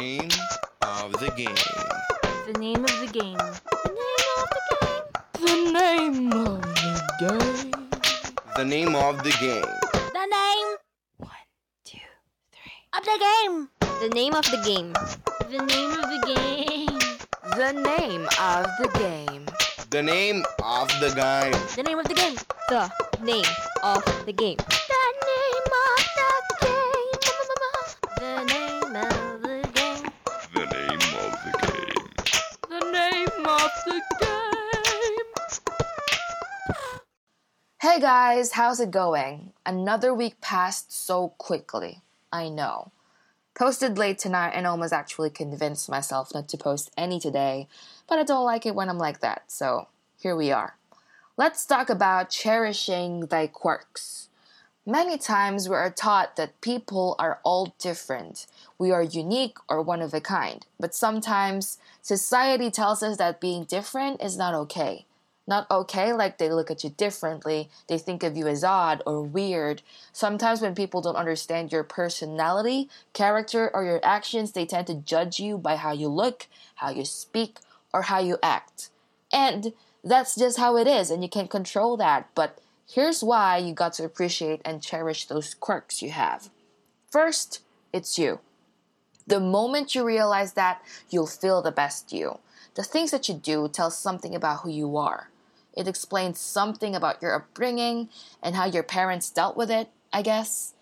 name 0.00 0.28
of 0.82 1.12
the 1.12 1.30
game. 1.36 1.54
The 2.46 2.58
name 2.58 2.84
of 2.84 3.00
the 3.00 3.08
game. 3.12 3.36
The 5.34 5.54
name 5.74 6.32
of 6.32 6.62
the 6.62 7.02
game. 7.20 7.70
The 8.56 8.64
name 8.64 8.94
of 8.94 9.22
the 9.24 9.30
game. 9.40 9.64
The 10.12 10.24
name 10.26 10.76
One, 11.18 11.30
two, 11.84 11.98
three. 12.52 12.72
of 12.96 13.04
the 13.04 13.18
game. 13.26 13.68
The 14.00 14.08
name 14.14 14.34
of 14.34 14.44
the 14.44 14.58
game. 14.64 14.92
The 15.50 15.62
name 15.64 15.90
of 15.90 16.06
the 16.12 16.20
game. 16.26 16.98
The 17.56 17.72
name 17.72 18.26
of 18.38 18.66
the 18.78 18.88
game. 18.98 19.46
The 19.90 20.02
name 20.02 20.44
of 20.62 20.88
the 21.00 21.10
game. 21.16 21.52
The 21.76 21.82
name 21.82 21.98
of 21.98 22.06
the 22.06 22.14
game. 22.14 22.36
The 22.68 23.24
name 23.24 23.44
of 23.82 24.04
the 24.26 24.32
game. 24.32 24.56
Of 33.48 33.70
the 33.86 34.02
game. 34.20 34.28
Hey 37.80 37.98
guys, 37.98 38.52
how's 38.52 38.78
it 38.78 38.90
going? 38.90 39.54
Another 39.64 40.12
week 40.12 40.40
passed 40.42 40.92
so 40.92 41.28
quickly. 41.38 42.02
I 42.30 42.50
know. 42.50 42.92
Posted 43.54 43.96
late 43.96 44.18
tonight 44.18 44.50
and 44.50 44.66
almost 44.66 44.92
actually 44.92 45.30
convinced 45.30 45.88
myself 45.88 46.34
not 46.34 46.48
to 46.50 46.58
post 46.58 46.90
any 46.98 47.18
today, 47.18 47.68
but 48.06 48.18
I 48.18 48.24
don't 48.24 48.44
like 48.44 48.66
it 48.66 48.74
when 48.74 48.90
I'm 48.90 48.98
like 48.98 49.20
that, 49.20 49.44
so 49.50 49.88
here 50.18 50.36
we 50.36 50.52
are. 50.52 50.76
Let's 51.38 51.64
talk 51.64 51.88
about 51.88 52.30
cherishing 52.30 53.26
thy 53.26 53.46
quirks. 53.46 54.27
Many 54.88 55.18
times 55.18 55.68
we 55.68 55.74
are 55.74 55.90
taught 55.90 56.36
that 56.36 56.62
people 56.62 57.14
are 57.18 57.40
all 57.42 57.74
different. 57.78 58.46
We 58.78 58.90
are 58.90 59.02
unique 59.02 59.58
or 59.68 59.82
one 59.82 60.00
of 60.00 60.14
a 60.14 60.20
kind. 60.22 60.64
But 60.80 60.94
sometimes 60.94 61.76
society 62.00 62.70
tells 62.70 63.02
us 63.02 63.18
that 63.18 63.38
being 63.38 63.64
different 63.64 64.22
is 64.22 64.38
not 64.38 64.54
okay. 64.54 65.04
Not 65.46 65.70
okay, 65.70 66.14
like 66.14 66.38
they 66.38 66.50
look 66.50 66.70
at 66.70 66.84
you 66.84 66.88
differently, 66.88 67.68
they 67.86 67.98
think 67.98 68.22
of 68.22 68.34
you 68.34 68.48
as 68.48 68.64
odd 68.64 69.02
or 69.04 69.20
weird. 69.20 69.82
Sometimes 70.14 70.62
when 70.62 70.74
people 70.74 71.02
don't 71.02 71.16
understand 71.16 71.70
your 71.70 71.84
personality, 71.84 72.88
character, 73.12 73.70
or 73.74 73.84
your 73.84 74.00
actions, 74.02 74.52
they 74.52 74.64
tend 74.64 74.86
to 74.86 74.94
judge 74.94 75.38
you 75.38 75.58
by 75.58 75.76
how 75.76 75.92
you 75.92 76.08
look, 76.08 76.46
how 76.76 76.88
you 76.88 77.04
speak, 77.04 77.58
or 77.92 78.02
how 78.02 78.20
you 78.20 78.38
act. 78.42 78.88
And 79.30 79.74
that's 80.02 80.34
just 80.34 80.56
how 80.56 80.78
it 80.78 80.86
is, 80.86 81.10
and 81.10 81.22
you 81.22 81.28
can't 81.28 81.50
control 81.50 81.98
that. 81.98 82.30
But 82.34 82.58
here's 82.90 83.22
why 83.22 83.58
you 83.58 83.72
got 83.72 83.92
to 83.94 84.04
appreciate 84.04 84.60
and 84.64 84.82
cherish 84.82 85.26
those 85.26 85.54
quirks 85.54 86.02
you 86.02 86.10
have. 86.10 86.50
First, 87.10 87.60
it's 87.92 88.18
you. 88.18 88.40
The 89.26 89.40
moment 89.40 89.94
you 89.94 90.04
realize 90.04 90.54
that, 90.54 90.82
you'll 91.10 91.26
feel 91.26 91.60
the 91.60 91.70
best 91.70 92.12
you. 92.12 92.38
The 92.74 92.82
things 92.82 93.10
that 93.10 93.28
you 93.28 93.34
do 93.34 93.68
tell 93.68 93.90
something 93.90 94.34
about 94.34 94.60
who 94.60 94.70
you 94.70 94.96
are. 94.96 95.30
It 95.76 95.86
explains 95.86 96.40
something 96.40 96.94
about 96.94 97.20
your 97.22 97.34
upbringing 97.34 98.08
and 98.42 98.56
how 98.56 98.66
your 98.66 98.82
parents 98.82 99.30
dealt 99.30 99.56
with 99.56 99.70
it, 99.70 99.88
I 100.12 100.22
guess. 100.22 100.74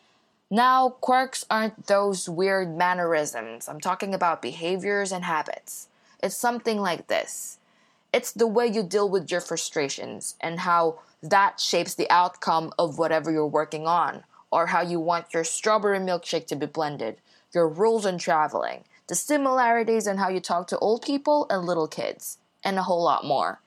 Now, 0.50 0.90
quirks 0.90 1.44
aren't 1.50 1.86
those 1.86 2.28
weird 2.28 2.76
mannerisms. 2.76 3.68
I'm 3.68 3.80
talking 3.80 4.14
about 4.14 4.40
behaviors 4.40 5.10
and 5.10 5.24
habits. 5.24 5.88
It's 6.22 6.36
something 6.36 6.78
like 6.78 7.08
this 7.08 7.58
it's 8.12 8.32
the 8.32 8.46
way 8.46 8.66
you 8.66 8.82
deal 8.82 9.10
with 9.10 9.30
your 9.30 9.42
frustrations 9.42 10.36
and 10.40 10.60
how 10.60 11.00
that 11.22 11.60
shapes 11.60 11.94
the 11.94 12.10
outcome 12.10 12.72
of 12.78 12.98
whatever 12.98 13.30
you're 13.30 13.46
working 13.46 13.86
on, 13.86 14.24
or 14.50 14.66
how 14.66 14.82
you 14.82 15.00
want 15.00 15.34
your 15.34 15.44
strawberry 15.44 15.98
milkshake 15.98 16.46
to 16.46 16.56
be 16.56 16.66
blended, 16.66 17.16
your 17.52 17.68
rules 17.68 18.06
on 18.06 18.18
traveling, 18.18 18.84
the 19.08 19.14
similarities 19.14 20.06
in 20.06 20.18
how 20.18 20.28
you 20.28 20.40
talk 20.40 20.66
to 20.68 20.78
old 20.78 21.02
people 21.02 21.46
and 21.50 21.64
little 21.64 21.88
kids, 21.88 22.38
and 22.64 22.78
a 22.78 22.82
whole 22.82 23.02
lot 23.02 23.24
more. 23.24 23.60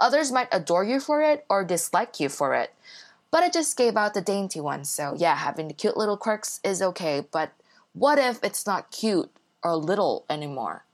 Others 0.00 0.32
might 0.32 0.48
adore 0.50 0.84
you 0.84 0.98
for 1.00 1.22
it 1.22 1.44
or 1.48 1.64
dislike 1.64 2.18
you 2.18 2.28
for 2.28 2.54
it, 2.54 2.74
but 3.30 3.42
I 3.42 3.48
just 3.48 3.76
gave 3.76 3.96
out 3.96 4.14
the 4.14 4.20
dainty 4.20 4.60
ones, 4.60 4.88
so 4.90 5.14
yeah, 5.16 5.36
having 5.36 5.68
the 5.68 5.74
cute 5.74 5.96
little 5.96 6.16
quirks 6.16 6.60
is 6.64 6.82
okay, 6.82 7.24
but 7.30 7.52
what 7.92 8.18
if 8.18 8.42
it's 8.42 8.66
not 8.66 8.90
cute 8.90 9.30
or 9.62 9.76
little 9.76 10.24
anymore? 10.28 10.84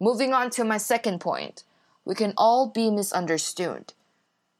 Moving 0.00 0.32
on 0.32 0.50
to 0.50 0.64
my 0.64 0.78
second 0.78 1.20
point 1.20 1.64
we 2.08 2.14
can 2.14 2.32
all 2.38 2.66
be 2.66 2.90
misunderstood. 2.90 3.92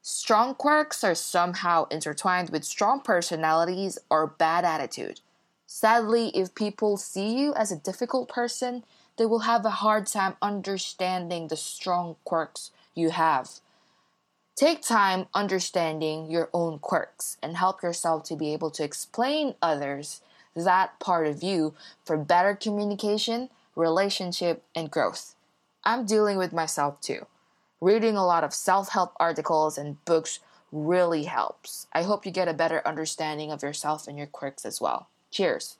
Strong 0.02 0.54
quirks 0.54 1.02
are 1.04 1.14
somehow 1.14 1.86
intertwined 1.88 2.50
with 2.50 2.64
strong 2.64 3.00
personalities 3.00 3.98
or 4.08 4.26
bad 4.26 4.64
attitude. 4.64 5.20
Sadly, 5.66 6.28
if 6.28 6.54
people 6.54 6.96
see 6.96 7.38
you 7.38 7.52
as 7.54 7.70
a 7.70 7.76
difficult 7.76 8.28
person, 8.28 8.84
they 9.16 9.26
will 9.26 9.40
have 9.40 9.64
a 9.64 9.70
hard 9.70 10.06
time 10.06 10.36
understanding 10.40 11.48
the 11.48 11.56
strong 11.56 12.16
quirks 12.24 12.70
you 12.94 13.10
have. 13.10 13.60
Take 14.56 14.82
time 14.82 15.26
understanding 15.34 16.30
your 16.30 16.48
own 16.52 16.78
quirks 16.78 17.36
and 17.42 17.56
help 17.56 17.82
yourself 17.82 18.24
to 18.24 18.36
be 18.36 18.52
able 18.52 18.70
to 18.72 18.82
explain 18.82 19.54
others 19.60 20.20
that 20.56 20.98
part 20.98 21.26
of 21.26 21.42
you 21.42 21.74
for 22.04 22.16
better 22.16 22.54
communication, 22.54 23.50
relationship, 23.76 24.64
and 24.74 24.90
growth. 24.90 25.34
I'm 25.84 26.06
dealing 26.06 26.38
with 26.38 26.52
myself 26.52 27.00
too. 27.00 27.26
Reading 27.80 28.16
a 28.16 28.26
lot 28.26 28.42
of 28.42 28.52
self 28.52 28.88
help 28.88 29.14
articles 29.20 29.78
and 29.78 30.04
books 30.04 30.40
really 30.72 31.30
helps. 31.30 31.86
I 31.92 32.02
hope 32.02 32.26
you 32.26 32.32
get 32.32 32.48
a 32.48 32.52
better 32.52 32.82
understanding 32.84 33.52
of 33.52 33.62
yourself 33.62 34.08
and 34.08 34.18
your 34.18 34.26
quirks 34.26 34.66
as 34.66 34.80
well. 34.80 35.08
Cheers. 35.30 35.78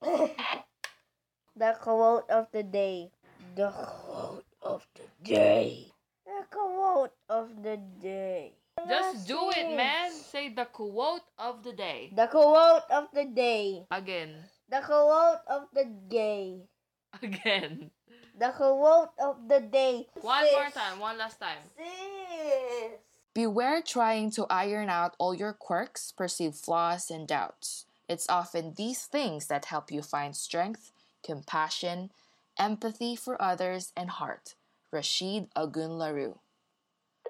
The 0.00 1.74
quote 1.82 2.30
of 2.30 2.46
the 2.52 2.62
day. 2.62 3.10
The 3.56 3.70
quote 3.74 4.46
of 4.62 4.86
the 4.94 5.02
day. 5.26 5.90
The 6.24 6.46
quote 6.48 7.12
of 7.28 7.60
the 7.60 7.76
day. 8.00 8.52
Just 8.88 9.26
do 9.26 9.50
it, 9.50 9.76
man. 9.76 10.12
Say 10.12 10.54
the 10.54 10.66
quote 10.66 11.26
of 11.36 11.64
the 11.64 11.72
day. 11.72 12.12
The 12.14 12.28
quote 12.28 12.86
of 12.88 13.08
the 13.12 13.24
day. 13.24 13.84
Again. 13.90 14.36
The 14.70 14.80
quote 14.86 15.42
of 15.50 15.66
the 15.74 15.90
day. 16.08 16.70
Again. 17.22 17.90
The 18.38 18.50
quote 18.56 19.10
of 19.22 19.48
the 19.48 19.60
day. 19.60 20.06
One 20.22 20.44
Sis. 20.44 20.52
more 20.52 20.70
time. 20.70 20.98
One 20.98 21.18
last 21.18 21.38
time. 21.38 21.58
Sis. 21.76 22.92
Beware 23.34 23.82
trying 23.82 24.30
to 24.32 24.46
iron 24.50 24.88
out 24.88 25.14
all 25.18 25.34
your 25.34 25.52
quirks, 25.52 26.12
perceived 26.12 26.56
flaws, 26.56 27.10
and 27.10 27.28
doubts. 27.28 27.86
It's 28.08 28.28
often 28.28 28.74
these 28.76 29.04
things 29.04 29.46
that 29.46 29.66
help 29.66 29.92
you 29.92 30.02
find 30.02 30.34
strength, 30.34 30.90
compassion, 31.24 32.10
empathy 32.58 33.14
for 33.14 33.40
others, 33.40 33.92
and 33.96 34.10
heart. 34.10 34.54
Rasheed 34.92 35.48
Ogunlaru. 35.54 36.38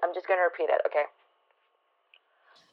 I'm 0.03 0.13
just 0.13 0.27
going 0.27 0.39
to 0.39 0.43
repeat 0.43 0.73
it, 0.73 0.81
okay? 0.87 1.05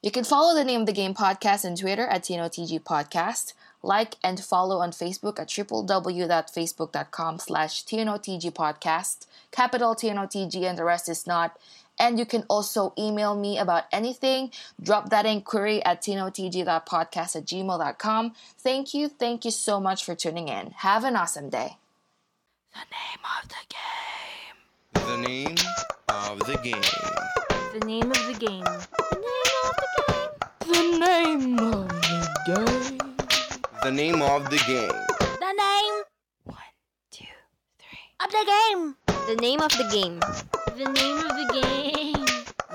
You 0.00 0.12
can 0.12 0.22
follow 0.22 0.54
the 0.54 0.64
name 0.64 0.82
of 0.82 0.86
the 0.86 0.92
game 0.92 1.12
podcast 1.12 1.64
on 1.64 1.74
Twitter 1.74 2.06
at 2.06 2.22
TNOTG 2.22 2.82
Podcast. 2.82 3.54
Like 3.82 4.14
and 4.22 4.38
follow 4.38 4.78
on 4.78 4.92
Facebook 4.92 5.40
at 5.40 5.48
www.facebook.com 5.48 7.38
slash 7.40 7.84
TNOTG 7.84 8.52
Podcast. 8.52 9.26
Capital 9.50 9.96
TNOTG 9.96 10.62
and 10.62 10.78
the 10.78 10.84
rest 10.84 11.08
is 11.08 11.26
not. 11.26 11.58
And 11.98 12.16
you 12.16 12.26
can 12.26 12.44
also 12.48 12.92
email 12.96 13.34
me 13.34 13.58
about 13.58 13.86
anything. 13.90 14.52
Drop 14.80 15.10
that 15.10 15.26
inquiry 15.26 15.84
at 15.84 16.00
tnotg.podcast 16.00 17.34
at 17.34 17.44
gmail.com. 17.44 18.34
Thank 18.56 18.94
you, 18.94 19.08
thank 19.08 19.44
you 19.44 19.50
so 19.50 19.80
much 19.80 20.04
for 20.04 20.14
tuning 20.14 20.46
in. 20.46 20.70
Have 20.76 21.02
an 21.02 21.16
awesome 21.16 21.50
day. 21.50 21.76
The 22.72 22.86
name 22.94 23.24
of 23.42 23.48
the 23.48 23.64
game. 23.74 25.06
The 25.08 25.16
name 25.28 25.56
of 26.08 26.38
the 26.46 26.56
game. 26.62 26.82
The 27.72 27.84
name 27.84 28.10
of 28.12 28.26
the 28.28 28.34
game. 28.38 29.17
The 30.68 31.00
name 31.00 31.58
of 31.58 31.88
the 31.88 32.18
game. 32.46 32.98
The 33.82 33.90
name 33.90 34.20
of 34.20 34.50
the 34.50 34.58
game. 34.66 34.92
The 35.40 35.52
name 35.56 35.94
One, 36.44 36.56
two, 37.10 37.24
three. 37.78 37.98
of 38.20 38.30
the 38.30 38.44
game. 38.52 38.94
The 39.28 39.36
name 39.40 39.60
of 39.62 39.70
the 39.72 39.84
game. 39.90 40.20
The 40.76 40.92
name 40.92 41.18
of 41.24 41.32
the 41.40 41.46
game. 41.54 42.26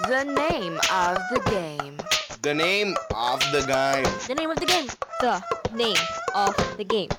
The 0.09 0.23
name 0.23 0.79
of 0.89 1.21
the 1.29 1.39
game. 1.51 1.97
The 2.41 2.53
name 2.55 2.95
of 3.13 3.39
the 3.51 3.61
game. 3.67 4.03
The 4.27 4.33
name 4.35 4.49
of 4.49 4.59
the 4.59 4.65
game. 4.65 4.87
The 5.21 5.43
name 5.75 5.97
of 6.33 6.77
the 6.77 6.83
game. 6.83 7.09